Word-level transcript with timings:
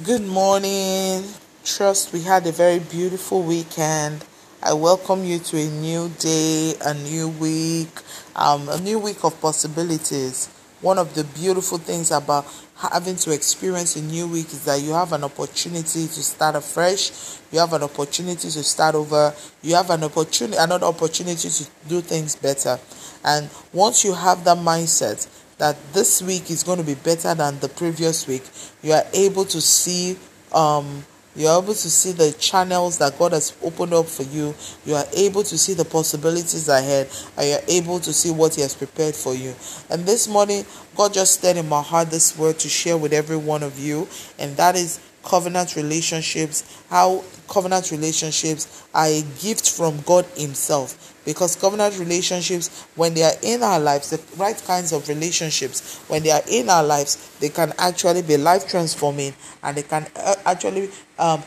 Good 0.00 0.26
morning. 0.26 1.22
Trust 1.64 2.14
we 2.14 2.22
had 2.22 2.46
a 2.46 2.50
very 2.50 2.78
beautiful 2.78 3.42
weekend. 3.42 4.24
I 4.62 4.72
welcome 4.72 5.22
you 5.22 5.38
to 5.38 5.58
a 5.58 5.68
new 5.68 6.08
day, 6.18 6.74
a 6.82 6.94
new 6.94 7.28
week, 7.28 7.90
um, 8.34 8.70
a 8.70 8.80
new 8.80 8.98
week 8.98 9.22
of 9.22 9.38
possibilities. 9.42 10.48
One 10.80 10.98
of 10.98 11.14
the 11.14 11.24
beautiful 11.24 11.76
things 11.76 12.10
about 12.10 12.46
having 12.74 13.16
to 13.16 13.32
experience 13.32 13.94
a 13.96 14.00
new 14.00 14.26
week 14.26 14.46
is 14.46 14.64
that 14.64 14.80
you 14.80 14.92
have 14.92 15.12
an 15.12 15.24
opportunity 15.24 16.06
to 16.08 16.22
start 16.22 16.56
afresh. 16.56 17.38
You 17.52 17.58
have 17.58 17.74
an 17.74 17.82
opportunity 17.82 18.48
to 18.48 18.62
start 18.64 18.94
over. 18.94 19.34
You 19.60 19.74
have 19.74 19.90
an 19.90 20.04
opportunity, 20.04 20.56
another 20.58 20.86
opportunity 20.86 21.50
to 21.50 21.66
do 21.86 22.00
things 22.00 22.34
better. 22.34 22.80
And 23.24 23.50
once 23.74 24.04
you 24.04 24.14
have 24.14 24.42
that 24.44 24.56
mindset, 24.56 25.28
that 25.58 25.76
this 25.92 26.22
week 26.22 26.50
is 26.50 26.62
going 26.62 26.78
to 26.78 26.84
be 26.84 26.94
better 26.94 27.34
than 27.34 27.58
the 27.60 27.68
previous 27.68 28.26
week, 28.26 28.42
you 28.82 28.92
are 28.92 29.04
able 29.12 29.44
to 29.44 29.60
see 29.60 30.18
um, 30.52 31.04
you're 31.34 31.62
able 31.62 31.72
to 31.72 31.90
see 31.90 32.12
the 32.12 32.32
channels 32.32 32.98
that 32.98 33.18
God 33.18 33.32
has 33.32 33.56
opened 33.62 33.94
up 33.94 34.06
for 34.06 34.22
you. 34.22 34.54
You 34.84 34.96
are 34.96 35.06
able 35.14 35.42
to 35.44 35.56
see 35.56 35.72
the 35.72 35.84
possibilities 35.84 36.68
ahead, 36.68 37.08
and 37.38 37.48
you're 37.48 37.78
able 37.80 38.00
to 38.00 38.12
see 38.12 38.30
what 38.30 38.54
He 38.54 38.60
has 38.60 38.74
prepared 38.74 39.14
for 39.14 39.34
you. 39.34 39.54
And 39.88 40.04
this 40.04 40.28
morning, 40.28 40.66
God 40.94 41.14
just 41.14 41.38
stirred 41.38 41.56
in 41.56 41.68
my 41.68 41.80
heart 41.80 42.10
this 42.10 42.36
word 42.36 42.58
to 42.58 42.68
share 42.68 42.98
with 42.98 43.14
every 43.14 43.38
one 43.38 43.62
of 43.62 43.78
you, 43.78 44.08
and 44.38 44.54
that 44.58 44.76
is 44.76 45.00
covenant 45.24 45.76
relationships, 45.76 46.82
how 46.88 47.22
covenant 47.48 47.90
relationships 47.90 48.84
are 48.94 49.06
a 49.06 49.22
gift 49.40 49.70
from 49.70 50.00
God 50.02 50.24
Himself. 50.36 51.14
Because 51.24 51.54
covenant 51.54 51.98
relationships, 51.98 52.86
when 52.96 53.14
they 53.14 53.22
are 53.22 53.34
in 53.42 53.62
our 53.62 53.78
lives, 53.78 54.10
the 54.10 54.20
right 54.36 54.60
kinds 54.66 54.92
of 54.92 55.08
relationships, 55.08 55.98
when 56.08 56.22
they 56.22 56.30
are 56.30 56.42
in 56.50 56.68
our 56.68 56.82
lives, 56.82 57.36
they 57.38 57.48
can 57.48 57.72
actually 57.78 58.22
be 58.22 58.36
life 58.36 58.68
transforming 58.68 59.32
and 59.62 59.76
they 59.76 59.82
can 59.82 60.06
uh, 60.16 60.34
actually 60.44 60.90
um, 61.18 61.42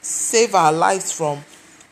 save 0.00 0.54
our 0.54 0.72
lives 0.72 1.12
from 1.12 1.38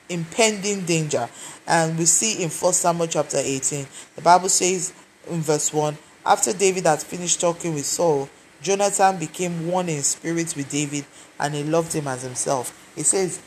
impending 0.08 0.84
danger. 0.84 1.28
And 1.66 1.98
we 1.98 2.06
see 2.06 2.42
in 2.42 2.50
First 2.50 2.80
Samuel 2.80 3.06
chapter 3.06 3.38
18, 3.38 3.86
the 4.16 4.22
Bible 4.22 4.48
says 4.48 4.92
in 5.28 5.40
verse 5.40 5.72
1 5.72 5.96
after 6.28 6.52
David 6.52 6.84
had 6.84 7.02
finished 7.02 7.40
talking 7.40 7.74
with 7.74 7.86
Saul, 7.86 8.28
Jonathan 8.62 9.18
became 9.18 9.68
one 9.68 9.88
in 9.88 10.02
spirit 10.02 10.54
with 10.56 10.68
David 10.70 11.04
and 11.38 11.54
he 11.54 11.62
loved 11.62 11.92
him 11.92 12.08
as 12.08 12.22
himself. 12.22 12.92
It 12.96 13.04
says, 13.04 13.40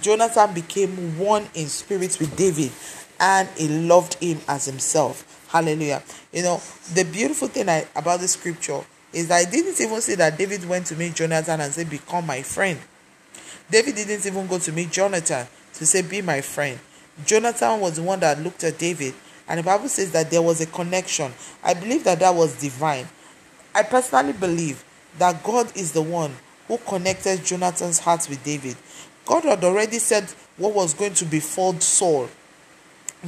Jonathan 0.00 0.54
became 0.54 1.18
one 1.18 1.46
in 1.54 1.66
spirit 1.66 2.16
with 2.20 2.36
David 2.36 2.72
and 3.20 3.48
he 3.56 3.68
loved 3.68 4.14
him 4.14 4.40
as 4.48 4.66
himself. 4.66 5.48
Hallelujah. 5.48 6.02
You 6.32 6.42
know, 6.42 6.60
the 6.94 7.04
beautiful 7.04 7.48
thing 7.48 7.68
I, 7.68 7.86
about 7.94 8.20
the 8.20 8.28
scripture 8.28 8.80
is 9.12 9.28
that 9.28 9.46
I 9.46 9.50
didn't 9.50 9.80
even 9.80 10.00
say 10.00 10.16
that 10.16 10.36
David 10.36 10.68
went 10.68 10.86
to 10.86 10.96
meet 10.96 11.14
Jonathan 11.14 11.60
and 11.60 11.72
say, 11.72 11.84
Become 11.84 12.26
my 12.26 12.42
friend. 12.42 12.78
David 13.70 13.94
didn't 13.94 14.26
even 14.26 14.46
go 14.46 14.58
to 14.58 14.72
meet 14.72 14.90
Jonathan 14.90 15.46
to 15.74 15.86
say, 15.86 16.02
Be 16.02 16.22
my 16.22 16.40
friend. 16.40 16.78
Jonathan 17.24 17.80
was 17.80 17.96
the 17.96 18.02
one 18.02 18.20
that 18.20 18.40
looked 18.40 18.64
at 18.64 18.78
David, 18.78 19.14
and 19.48 19.60
the 19.60 19.62
Bible 19.62 19.88
says 19.88 20.10
that 20.12 20.30
there 20.30 20.42
was 20.42 20.60
a 20.60 20.66
connection. 20.66 21.32
I 21.62 21.74
believe 21.74 22.02
that 22.04 22.18
that 22.18 22.34
was 22.34 22.60
divine. 22.60 23.06
I 23.74 23.82
personally 23.82 24.32
believe 24.32 24.84
that 25.18 25.42
God 25.42 25.76
is 25.76 25.92
the 25.92 26.02
one 26.02 26.32
who 26.68 26.78
connected 26.78 27.44
Jonathan's 27.44 27.98
heart 27.98 28.26
with 28.28 28.42
David. 28.44 28.76
God 29.26 29.44
had 29.44 29.64
already 29.64 29.98
said 29.98 30.24
what 30.56 30.74
was 30.74 30.94
going 30.94 31.14
to 31.14 31.24
befall 31.24 31.74
Saul. 31.80 32.28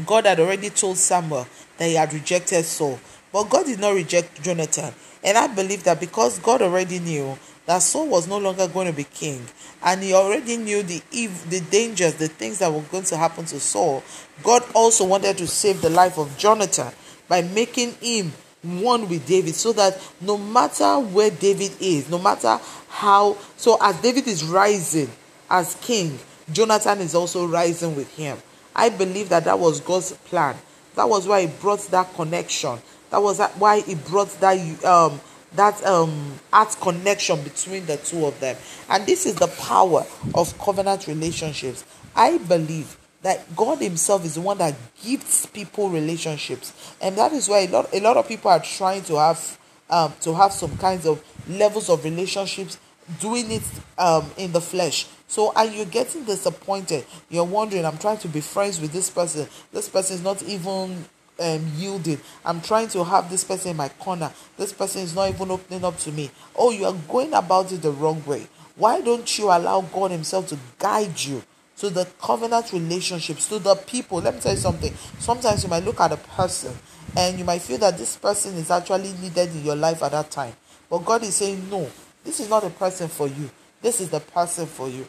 God 0.04 0.26
had 0.26 0.40
already 0.40 0.70
told 0.70 0.98
Samuel 0.98 1.46
that 1.78 1.86
he 1.86 1.94
had 1.94 2.12
rejected 2.12 2.64
Saul. 2.64 2.98
But 3.32 3.50
God 3.50 3.66
did 3.66 3.80
not 3.80 3.94
reject 3.94 4.42
Jonathan. 4.42 4.94
And 5.24 5.36
I 5.36 5.46
believe 5.48 5.84
that 5.84 6.00
because 6.00 6.38
God 6.38 6.62
already 6.62 6.98
knew 6.98 7.36
that 7.66 7.82
Saul 7.82 8.08
was 8.08 8.28
no 8.28 8.38
longer 8.38 8.68
going 8.68 8.86
to 8.86 8.92
be 8.92 9.04
king, 9.04 9.44
and 9.82 10.02
he 10.02 10.14
already 10.14 10.56
knew 10.56 10.82
the 10.82 11.02
ev- 11.12 11.50
the 11.50 11.60
dangers, 11.60 12.14
the 12.14 12.28
things 12.28 12.60
that 12.60 12.72
were 12.72 12.82
going 12.82 13.02
to 13.04 13.16
happen 13.16 13.44
to 13.46 13.58
Saul, 13.58 14.04
God 14.44 14.62
also 14.72 15.04
wanted 15.04 15.36
to 15.38 15.48
save 15.48 15.82
the 15.82 15.90
life 15.90 16.16
of 16.16 16.38
Jonathan 16.38 16.92
by 17.28 17.42
making 17.42 17.94
him 17.94 18.32
one 18.80 19.08
with 19.08 19.26
David 19.26 19.54
so 19.54 19.72
that 19.72 20.00
no 20.20 20.36
matter 20.36 20.98
where 20.98 21.30
David 21.30 21.72
is, 21.80 22.08
no 22.08 22.18
matter 22.18 22.58
how, 22.88 23.36
so 23.56 23.78
as 23.80 24.00
David 24.00 24.26
is 24.26 24.44
rising 24.44 25.10
as 25.50 25.74
king, 25.76 26.18
Jonathan 26.52 27.00
is 27.00 27.14
also 27.14 27.46
rising 27.46 27.96
with 27.96 28.14
him. 28.16 28.38
I 28.74 28.90
believe 28.90 29.28
that 29.30 29.44
that 29.44 29.58
was 29.58 29.80
God's 29.80 30.12
plan. 30.12 30.56
That 30.94 31.08
was 31.08 31.26
why 31.26 31.42
he 31.42 31.46
brought 31.46 31.80
that 31.88 32.12
connection. 32.14 32.78
That 33.10 33.22
was 33.22 33.40
why 33.58 33.80
he 33.80 33.94
brought 33.94 34.28
that 34.40 34.84
um 34.84 35.20
that 35.54 35.84
um 35.84 36.38
art 36.52 36.76
connection 36.80 37.42
between 37.42 37.86
the 37.86 37.96
two 37.98 38.26
of 38.26 38.38
them. 38.40 38.56
And 38.88 39.06
this 39.06 39.26
is 39.26 39.36
the 39.36 39.46
power 39.46 40.04
of 40.34 40.58
covenant 40.58 41.06
relationships. 41.06 41.84
I 42.14 42.38
believe 42.38 42.96
that 43.22 43.56
God 43.56 43.78
Himself 43.78 44.24
is 44.24 44.34
the 44.34 44.40
one 44.40 44.58
that 44.58 44.74
gives 45.02 45.46
people 45.46 45.90
relationships, 45.90 46.94
and 47.00 47.16
that 47.16 47.32
is 47.32 47.48
why 47.48 47.60
a 47.60 47.68
lot 47.68 47.88
a 47.92 48.00
lot 48.00 48.16
of 48.16 48.28
people 48.28 48.50
are 48.50 48.60
trying 48.60 49.02
to 49.04 49.18
have 49.18 49.58
um, 49.90 50.12
to 50.20 50.34
have 50.34 50.52
some 50.52 50.76
kinds 50.78 51.06
of 51.06 51.22
levels 51.48 51.88
of 51.88 52.04
relationships, 52.04 52.78
doing 53.20 53.50
it 53.50 53.62
um, 53.98 54.30
in 54.36 54.52
the 54.52 54.60
flesh. 54.60 55.06
So 55.28 55.52
are 55.54 55.66
you 55.66 55.84
getting 55.84 56.24
disappointed? 56.24 57.04
You're 57.30 57.44
wondering, 57.44 57.84
I'm 57.84 57.98
trying 57.98 58.18
to 58.18 58.28
be 58.28 58.40
friends 58.40 58.80
with 58.80 58.92
this 58.92 59.10
person. 59.10 59.48
This 59.72 59.88
person 59.88 60.16
is 60.16 60.22
not 60.22 60.42
even 60.44 61.04
um, 61.40 61.72
yielding. 61.76 62.20
I'm 62.44 62.60
trying 62.60 62.88
to 62.88 63.04
have 63.04 63.28
this 63.30 63.44
person 63.44 63.72
in 63.72 63.76
my 63.76 63.88
corner. 63.88 64.32
This 64.56 64.72
person 64.72 65.02
is 65.02 65.14
not 65.14 65.28
even 65.28 65.50
opening 65.50 65.84
up 65.84 65.98
to 65.98 66.12
me. 66.12 66.30
Oh, 66.54 66.70
you 66.70 66.84
are 66.86 66.94
going 67.08 67.34
about 67.34 67.72
it 67.72 67.82
the 67.82 67.90
wrong 67.90 68.24
way. 68.24 68.46
Why 68.76 69.00
don't 69.00 69.38
you 69.38 69.46
allow 69.46 69.80
God 69.80 70.10
Himself 70.10 70.48
to 70.48 70.58
guide 70.78 71.18
you? 71.20 71.42
To 71.78 71.90
the 71.90 72.06
covenant 72.20 72.72
relationships, 72.72 73.48
to 73.48 73.58
the 73.58 73.74
people. 73.74 74.20
Let 74.20 74.34
me 74.34 74.40
tell 74.40 74.52
you 74.52 74.58
something. 74.58 74.92
Sometimes 75.18 75.62
you 75.62 75.68
might 75.70 75.84
look 75.84 76.00
at 76.00 76.12
a 76.12 76.16
person 76.16 76.74
and 77.16 77.38
you 77.38 77.44
might 77.44 77.62
feel 77.62 77.78
that 77.78 77.98
this 77.98 78.16
person 78.16 78.54
is 78.54 78.70
actually 78.70 79.12
needed 79.20 79.50
in 79.50 79.64
your 79.64 79.76
life 79.76 80.02
at 80.02 80.12
that 80.12 80.30
time. 80.30 80.54
But 80.88 81.04
God 81.04 81.22
is 81.22 81.36
saying, 81.36 81.68
no, 81.70 81.88
this 82.24 82.40
is 82.40 82.48
not 82.48 82.62
the 82.62 82.70
person 82.70 83.08
for 83.08 83.28
you. 83.28 83.50
This 83.82 84.00
is 84.00 84.08
the 84.10 84.20
person 84.20 84.66
for 84.66 84.88
you. 84.88 85.06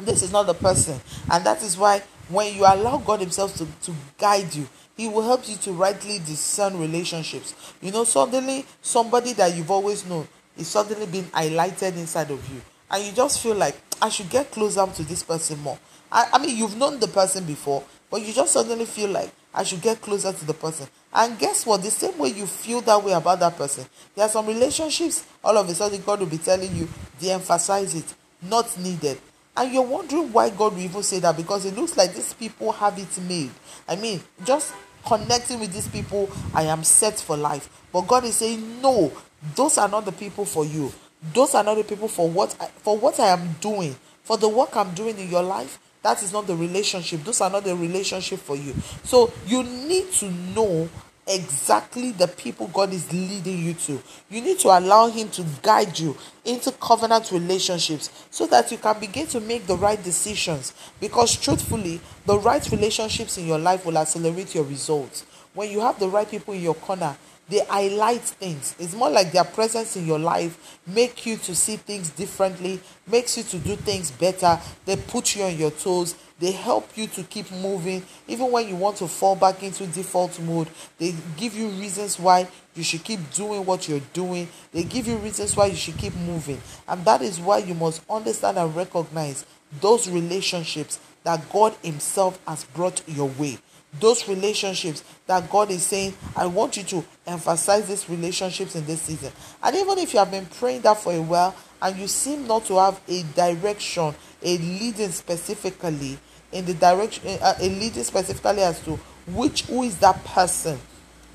This 0.00 0.22
is 0.22 0.30
not 0.30 0.46
the 0.46 0.54
person. 0.54 1.00
And 1.30 1.44
that 1.44 1.62
is 1.62 1.76
why 1.76 2.02
when 2.28 2.54
you 2.54 2.62
allow 2.62 2.98
God 2.98 3.20
Himself 3.20 3.54
to, 3.56 3.66
to 3.82 3.92
guide 4.18 4.54
you, 4.54 4.68
He 4.96 5.08
will 5.08 5.22
help 5.22 5.48
you 5.48 5.56
to 5.56 5.72
rightly 5.72 6.18
discern 6.18 6.78
relationships. 6.78 7.54
You 7.80 7.90
know, 7.90 8.04
suddenly 8.04 8.64
somebody 8.82 9.32
that 9.34 9.56
you've 9.56 9.70
always 9.70 10.06
known 10.06 10.28
is 10.56 10.68
suddenly 10.68 11.06
being 11.06 11.24
highlighted 11.24 11.96
inside 11.96 12.30
of 12.30 12.52
you 12.52 12.60
and 12.90 13.04
you 13.04 13.12
just 13.12 13.42
feel 13.42 13.54
like 13.54 13.76
I 14.00 14.08
should 14.08 14.30
get 14.30 14.50
closer 14.50 14.86
to 14.86 15.02
this 15.02 15.22
person 15.22 15.58
more. 15.60 15.78
I, 16.10 16.28
I 16.34 16.38
mean, 16.38 16.56
you've 16.56 16.76
known 16.76 17.00
the 17.00 17.08
person 17.08 17.44
before, 17.44 17.82
but 18.10 18.22
you 18.22 18.32
just 18.32 18.52
suddenly 18.52 18.84
feel 18.84 19.10
like 19.10 19.30
I 19.52 19.64
should 19.64 19.80
get 19.80 20.00
closer 20.00 20.32
to 20.32 20.44
the 20.44 20.54
person. 20.54 20.86
And 21.12 21.38
guess 21.38 21.66
what? 21.66 21.82
The 21.82 21.90
same 21.90 22.16
way 22.18 22.28
you 22.28 22.46
feel 22.46 22.80
that 22.82 23.02
way 23.02 23.12
about 23.12 23.40
that 23.40 23.56
person, 23.56 23.86
there 24.14 24.26
are 24.26 24.28
some 24.28 24.46
relationships, 24.46 25.26
all 25.42 25.56
of 25.56 25.68
a 25.68 25.74
sudden, 25.74 26.02
God 26.02 26.20
will 26.20 26.26
be 26.26 26.38
telling 26.38 26.74
you, 26.76 26.88
de 27.18 27.30
emphasize 27.30 27.94
it, 27.94 28.14
not 28.42 28.78
needed. 28.78 29.18
And 29.56 29.72
you're 29.72 29.82
wondering 29.82 30.30
why 30.32 30.50
God 30.50 30.74
will 30.74 30.82
even 30.82 31.02
say 31.02 31.18
that 31.20 31.36
because 31.36 31.64
it 31.64 31.74
looks 31.74 31.96
like 31.96 32.14
these 32.14 32.34
people 32.34 32.70
have 32.72 32.98
it 32.98 33.18
made. 33.22 33.50
I 33.88 33.96
mean, 33.96 34.20
just 34.44 34.74
connecting 35.06 35.58
with 35.58 35.72
these 35.72 35.88
people, 35.88 36.30
I 36.52 36.64
am 36.64 36.84
set 36.84 37.18
for 37.18 37.36
life. 37.38 37.70
But 37.90 38.02
God 38.02 38.24
is 38.24 38.36
saying, 38.36 38.82
no, 38.82 39.10
those 39.54 39.78
are 39.78 39.88
not 39.88 40.04
the 40.04 40.12
people 40.12 40.44
for 40.44 40.66
you 40.66 40.92
those 41.32 41.54
are 41.54 41.64
not 41.64 41.76
the 41.76 41.84
people 41.84 42.08
for 42.08 42.28
what 42.28 42.54
I, 42.60 42.66
for 42.66 42.96
what 42.96 43.18
I 43.20 43.28
am 43.28 43.56
doing, 43.60 43.96
for 44.22 44.36
the 44.36 44.48
work 44.48 44.76
I'm 44.76 44.94
doing 44.94 45.18
in 45.18 45.30
your 45.30 45.42
life. 45.42 45.78
That 46.02 46.22
is 46.22 46.32
not 46.32 46.46
the 46.46 46.54
relationship. 46.54 47.24
Those 47.24 47.40
are 47.40 47.50
not 47.50 47.64
the 47.64 47.74
relationship 47.74 48.38
for 48.38 48.54
you. 48.56 48.74
So 49.02 49.32
you 49.46 49.64
need 49.64 50.12
to 50.14 50.30
know 50.30 50.88
exactly 51.26 52.12
the 52.12 52.28
people 52.28 52.68
God 52.68 52.92
is 52.92 53.12
leading 53.12 53.58
you 53.58 53.74
to. 53.74 54.00
You 54.30 54.40
need 54.40 54.58
to 54.60 54.68
allow 54.68 55.08
Him 55.08 55.28
to 55.30 55.44
guide 55.62 55.98
you 55.98 56.16
into 56.44 56.70
covenant 56.72 57.32
relationships 57.32 58.10
so 58.30 58.46
that 58.46 58.70
you 58.70 58.78
can 58.78 59.00
begin 59.00 59.26
to 59.28 59.40
make 59.40 59.66
the 59.66 59.76
right 59.76 60.00
decisions. 60.02 60.72
Because 61.00 61.36
truthfully, 61.36 62.00
the 62.26 62.38
right 62.38 62.70
relationships 62.70 63.38
in 63.38 63.46
your 63.46 63.58
life 63.58 63.84
will 63.84 63.98
accelerate 63.98 64.54
your 64.54 64.64
results. 64.64 65.24
When 65.54 65.70
you 65.70 65.80
have 65.80 65.98
the 65.98 66.08
right 66.08 66.30
people 66.30 66.54
in 66.54 66.62
your 66.62 66.74
corner, 66.74 67.16
they 67.48 67.60
highlight 67.60 68.22
things. 68.22 68.74
It's 68.78 68.94
more 68.94 69.10
like 69.10 69.30
their 69.32 69.44
presence 69.44 69.96
in 69.96 70.06
your 70.06 70.18
life 70.18 70.78
make 70.86 71.24
you 71.26 71.36
to 71.36 71.54
see 71.54 71.76
things 71.76 72.10
differently 72.10 72.80
makes 73.06 73.36
you 73.36 73.44
to 73.44 73.58
do 73.58 73.76
things 73.76 74.10
better. 74.10 74.58
They 74.84 74.96
put 74.96 75.36
you 75.36 75.44
on 75.44 75.56
your 75.56 75.70
toes. 75.70 76.16
They 76.38 76.50
help 76.50 76.96
you 76.96 77.06
to 77.08 77.22
keep 77.22 77.50
moving. 77.52 78.02
Even 78.26 78.50
when 78.50 78.68
you 78.68 78.76
want 78.76 78.96
to 78.96 79.06
fall 79.08 79.36
back 79.36 79.62
into 79.62 79.86
default 79.86 80.38
mode 80.40 80.68
they 80.98 81.14
give 81.36 81.54
you 81.54 81.68
reasons 81.68 82.18
why 82.18 82.48
you 82.74 82.82
should 82.82 83.04
keep 83.04 83.20
doing 83.32 83.64
what 83.64 83.88
you're 83.88 84.00
doing. 84.12 84.48
They 84.72 84.82
give 84.82 85.06
you 85.06 85.16
reasons 85.16 85.56
why 85.56 85.66
you 85.66 85.76
should 85.76 85.96
keep 85.96 86.14
moving. 86.16 86.60
And 86.88 87.04
that 87.04 87.22
is 87.22 87.38
why 87.38 87.58
you 87.58 87.74
must 87.74 88.02
understand 88.10 88.58
and 88.58 88.74
recognize 88.74 89.46
those 89.80 90.08
relationships 90.08 90.98
that 91.24 91.48
god 91.50 91.74
himself 91.82 92.38
has 92.46 92.64
brought 92.64 93.02
your 93.08 93.28
way 93.30 93.58
those 94.00 94.28
relationships 94.28 95.02
that 95.26 95.50
God 95.50 95.70
is 95.70 95.82
saying, 95.82 96.14
I 96.34 96.46
want 96.46 96.76
you 96.76 96.82
to 96.84 97.04
emphasize 97.26 97.88
these 97.88 98.08
relationships 98.08 98.76
in 98.76 98.84
this 98.86 99.02
season. 99.02 99.32
And 99.62 99.76
even 99.76 99.98
if 99.98 100.12
you 100.12 100.18
have 100.18 100.30
been 100.30 100.46
praying 100.46 100.82
that 100.82 100.98
for 100.98 101.12
a 101.12 101.22
while 101.22 101.54
and 101.80 101.96
you 101.96 102.06
seem 102.06 102.46
not 102.46 102.64
to 102.66 102.78
have 102.78 103.00
a 103.08 103.22
direction, 103.34 104.14
a 104.42 104.58
leading 104.58 105.10
specifically 105.10 106.18
in 106.52 106.64
the 106.64 106.74
direction, 106.74 107.38
uh, 107.40 107.54
a 107.58 107.68
leading 107.68 108.04
specifically 108.04 108.62
as 108.62 108.80
to 108.80 108.98
which 109.28 109.62
who 109.62 109.82
is 109.82 109.98
that 109.98 110.22
person 110.24 110.78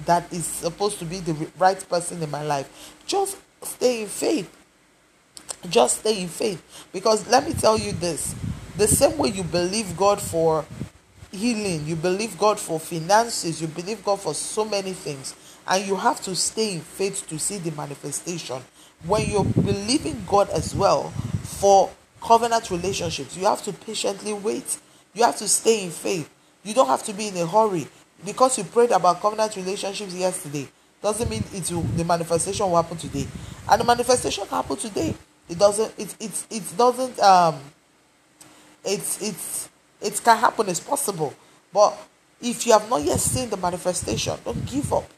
that 0.06 0.32
is 0.32 0.46
supposed 0.46 1.00
to 1.00 1.06
be 1.06 1.20
the 1.20 1.34
right 1.58 1.88
person 1.90 2.22
in 2.22 2.30
my 2.30 2.44
life. 2.44 2.96
Just 3.06 3.38
stay 3.62 4.04
in 4.04 4.08
faith. 4.08 4.58
Just 5.70 6.00
stay 6.00 6.22
in 6.22 6.28
faith. 6.28 6.88
Because 6.92 7.28
let 7.28 7.46
me 7.46 7.54
tell 7.54 7.78
you 7.78 7.92
this 7.92 8.36
the 8.78 8.88
same 8.88 9.18
way 9.18 9.30
you 9.30 9.44
believe 9.44 9.98
God 9.98 10.22
for 10.22 10.66
healing, 11.32 11.86
you 11.86 11.96
believe 11.96 12.38
God 12.38 12.60
for 12.60 12.80
finances, 12.80 13.62
you 13.62 13.68
believe 13.68 14.04
God 14.04 14.20
for 14.20 14.34
so 14.34 14.66
many 14.66 14.94
things, 14.94 15.36
and 15.68 15.86
you 15.86 15.96
have 15.96 16.22
to 16.22 16.36
stay 16.36 16.74
in 16.74 16.82
faith 16.82 17.28
to 17.28 17.40
see 17.40 17.58
the 17.58 17.72
manifestation. 17.72 18.62
When 19.06 19.30
you're 19.30 19.44
believing 19.44 20.24
God 20.28 20.50
as 20.50 20.76
well 20.76 21.10
for 21.44 21.90
covenant 22.22 22.70
relationships, 22.70 23.36
you 23.36 23.46
have 23.46 23.64
to 23.64 23.74
patiently 23.74 24.34
wait. 24.34 24.80
You 25.14 25.24
have 25.24 25.38
to 25.38 25.48
stay 25.48 25.84
in 25.84 25.90
faith. 25.90 26.30
You 26.64 26.74
don't 26.74 26.88
have 26.88 27.04
to 27.04 27.14
be 27.14 27.30
in 27.30 27.38
a 27.38 27.48
hurry 27.48 27.88
because 28.26 28.58
you 28.58 28.64
prayed 28.64 28.92
about 28.92 29.22
covenant 29.22 29.56
relationships 29.56 30.14
yesterday 30.14 30.68
doesn't 31.02 31.30
mean 31.30 31.44
it 31.54 31.72
will 31.72 31.82
the 31.82 32.06
manifestation 32.06 32.70
will 32.70 32.82
happen 32.82 32.98
today 32.98 33.26
and 33.70 33.82
the 33.82 33.86
manifestation 33.86 34.46
can 34.46 34.56
happen 34.56 34.78
today 34.78 35.16
it 35.50 35.58
doesn't 35.58 35.92
it 35.98 36.16
it, 36.20 36.46
it 36.50 36.78
doesn't 36.78 37.20
um 37.20 37.60
it's 38.86 39.22
it's 39.22 39.70
it 40.02 40.20
can 40.24 40.38
happen 40.38 40.68
it's 40.70 40.80
possible 40.80 41.34
but 41.74 41.98
if 42.42 42.66
you 42.66 42.74
have 42.74 42.90
not 42.90 43.02
yet 43.02 43.20
seen 43.20 43.50
the 43.50 43.58
manifestation 43.58 44.38
don't 44.44 44.66
give 44.66 44.92
up 44.94 45.10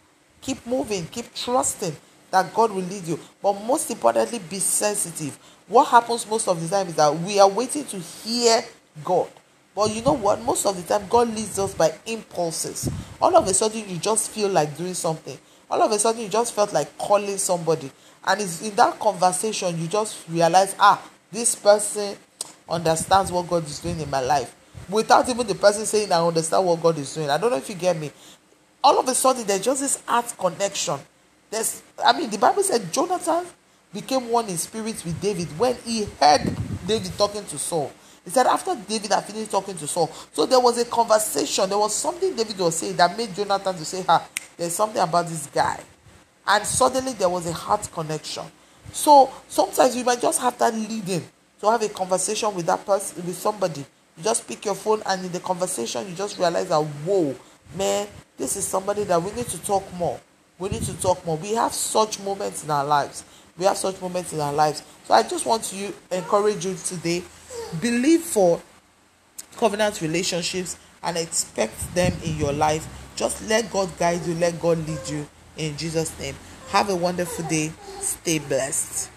keep 0.42 0.66
moving 0.66 1.06
keep 1.08 1.34
trusting 1.34 1.96
that 2.32 2.54
god 2.54 2.72
will 2.72 2.84
lead 2.84 3.06
you 3.06 3.20
but 3.42 3.54
most 3.54 3.90
importantly 3.92 4.40
be 4.50 4.60
sensitive 4.60 5.38
what 5.68 5.86
happens 5.88 6.28
most 6.30 6.48
of 6.48 6.62
the 6.62 6.68
time 6.68 6.88
is 6.88 6.96
that 6.96 7.14
we 7.20 7.40
are 7.40 7.50
waiting 7.50 7.86
to 7.86 7.98
hear 7.98 8.62
god 9.04 9.30
but 9.76 9.94
you 9.94 10.02
know 10.02 10.14
what? 10.14 10.42
Most 10.42 10.66
of 10.66 10.76
the 10.76 10.84
time, 10.84 11.08
God 11.10 11.30
leads 11.34 11.58
us 11.58 11.74
by 11.74 11.94
impulses. 12.06 12.90
All 13.22 13.36
of 13.36 13.48
a 13.48 13.54
sudden, 13.54 13.90
you 13.90 13.98
just 13.98 14.30
feel 14.30 14.50
like 14.50 14.78
doing 14.78 14.94
something. 14.94 15.38
All 15.70 15.82
of 15.82 15.92
a 15.92 15.98
sudden, 15.98 16.22
you 16.22 16.30
just 16.30 16.54
felt 16.54 16.74
like 16.74 16.96
calling 16.98 17.38
somebody. 17.38 17.92
And 18.26 18.40
it's 18.42 18.62
in 18.62 18.76
that 18.76 19.00
conversation, 19.00 19.80
you 19.82 19.88
just 19.88 20.28
realize, 20.30 20.76
ah, 20.80 21.02
this 21.32 21.56
person 21.56 22.16
understands 22.70 23.32
what 23.32 23.48
God 23.48 23.66
is 23.66 23.80
doing 23.80 24.00
in 24.00 24.10
my 24.10 24.22
life. 24.22 24.56
Without 24.90 25.28
even 25.30 25.48
the 25.48 25.56
person 25.56 25.86
saying, 25.86 26.12
I 26.12 26.26
understand 26.26 26.66
what 26.66 26.82
God 26.82 26.98
is 26.98 27.14
doing. 27.14 27.30
I 27.30 27.38
don't 27.38 27.52
know 27.52 27.58
if 27.58 27.70
you 27.70 27.76
get 27.76 27.98
me. 27.98 28.12
All 28.84 29.00
of 29.00 29.08
a 29.08 29.16
sudden, 29.16 29.46
there's 29.46 29.62
just 29.62 29.82
this 29.82 30.02
heart 30.06 30.34
connection. 30.38 31.00
There's, 31.50 31.82
I 32.04 32.18
mean, 32.18 32.30
the 32.30 32.38
Bible 32.38 32.64
said 32.64 32.92
Jonathan 32.92 33.46
became 33.94 34.30
one 34.30 34.50
in 34.50 34.58
spirit 34.58 35.04
with 35.06 35.22
David 35.22 35.48
when 35.58 35.76
he 35.86 36.06
heard 36.20 36.42
David 36.86 37.12
talking 37.18 37.46
to 37.46 37.58
Saul. 37.58 37.94
He 38.26 38.32
said 38.32 38.48
after 38.48 38.76
David 38.76 39.12
had 39.12 39.26
finished 39.26 39.52
talking 39.52 39.76
to 39.76 39.88
Saul, 39.88 40.10
so 40.32 40.46
there 40.46 40.60
was 40.60 40.78
a 40.78 40.86
conversation. 40.86 41.70
There 41.70 41.78
was 41.78 41.94
something 41.94 42.36
David 42.36 42.58
was 42.58 42.78
saying 42.78 42.96
that 42.96 43.18
made 43.18 43.36
Jonathan 43.36 43.76
to 43.76 43.86
say, 43.86 44.02
"Ha, 44.04 44.26
there's 44.58 44.74
something 44.74 45.02
about 45.02 45.28
this 45.28 45.48
guy," 45.48 45.80
and 46.48 46.66
suddenly 46.66 47.14
there 47.14 47.30
was 47.30 47.46
a 47.46 47.52
heart 47.52 47.88
connection. 47.94 48.44
So 48.92 49.30
sometimes 49.48 49.96
you 49.96 50.04
might 50.06 50.22
just 50.22 50.40
have 50.40 50.58
that 50.58 50.74
leading 50.74 51.28
to 51.60 51.70
have 51.70 51.82
a 51.82 51.90
conversation 51.90 52.54
with 52.56 52.66
that 52.66 52.86
person, 52.86 53.26
with 53.26 53.38
somebody. 53.38 53.86
You 54.18 54.24
just 54.24 54.48
pick 54.48 54.66
your 54.66 54.76
phone, 54.76 55.02
and 55.06 55.26
in 55.26 55.32
the 55.32 55.40
conversation, 55.40 56.08
you 56.08 56.16
just 56.16 56.38
realize 56.38 56.70
that, 56.70 56.80
whoa, 56.80 57.36
man, 57.76 58.08
this 58.38 58.56
is 58.56 58.66
somebody 58.66 59.04
that 59.06 59.22
we 59.22 59.32
need 59.32 59.48
to 59.48 59.62
talk 59.64 59.84
more. 59.94 60.20
We 60.60 60.70
need 60.70 60.84
to 60.84 61.02
talk 61.02 61.26
more. 61.26 61.38
We 61.38 61.54
have 61.56 61.74
such 61.74 62.20
moments 62.20 62.64
in 62.64 62.72
our 62.72 62.86
lives. 62.86 63.24
We 63.58 63.66
have 63.66 63.78
such 63.78 64.00
moments 64.02 64.34
in 64.34 64.40
our 64.40 64.54
lives. 64.54 64.84
So 65.06 65.14
I 65.14 65.24
just 65.24 65.46
want 65.46 65.64
to 65.66 65.94
encourage 66.12 66.66
you 66.66 66.76
today 66.86 67.24
believe 67.82 68.22
for 68.22 68.62
covenant 69.58 70.02
relationships 70.02 70.78
and 71.04 71.18
expect 71.18 71.94
them 71.94 72.14
in 72.24 72.38
your 72.38 72.54
life. 72.54 72.88
Just 73.16 73.48
let 73.48 73.72
God 73.72 73.96
guide 73.98 74.26
you, 74.26 74.34
let 74.36 74.60
God 74.60 74.78
lead 74.88 75.08
you 75.08 75.28
in 75.58 75.78
Jesus' 75.78 76.18
name. 76.20 76.36
Have 76.70 76.90
a 76.90 76.96
wonderful 76.96 77.46
day. 77.46 77.72
Stay 78.00 78.40
blessed. 78.40 79.13